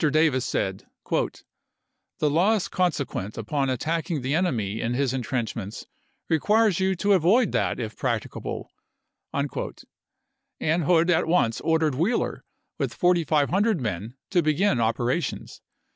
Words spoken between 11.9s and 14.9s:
and Wheeler with 4500 men to begin